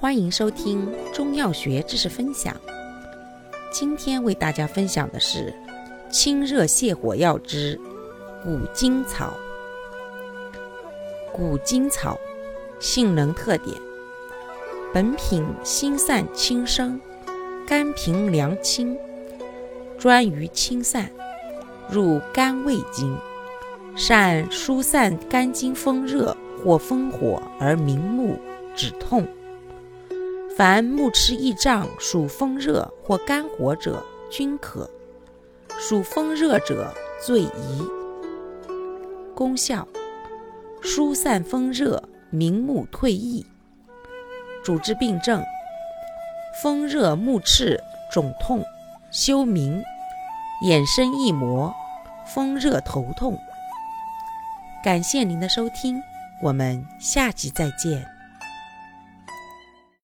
[0.00, 2.56] 欢迎收听中药学知识分享。
[3.70, 5.52] 今天为大家分享的是
[6.10, 7.78] 清热泻火药之
[8.42, 9.34] 古今草。
[11.30, 12.18] 古今草
[12.78, 13.76] 性能特点：
[14.90, 16.98] 本品辛散轻生，
[17.68, 18.96] 甘平凉清，
[19.98, 21.10] 专于清散，
[21.90, 23.14] 入肝胃经，
[23.94, 28.38] 善疏散肝经风热或风火而明目
[28.74, 29.28] 止痛。
[30.60, 34.86] 凡目赤翳胀、属风热或肝火者，均可；
[35.78, 36.92] 属风热者
[37.24, 37.82] 最宜。
[39.34, 39.88] 功效：
[40.82, 43.42] 疏散风热，明目退翳。
[44.62, 45.42] 主治病症：
[46.62, 47.80] 风热目赤、
[48.12, 48.62] 肿痛、
[49.10, 49.82] 休明、
[50.66, 51.74] 眼生翳膜、
[52.34, 53.34] 风热头痛。
[54.84, 56.02] 感谢您的收听，
[56.42, 58.19] 我们下集再见。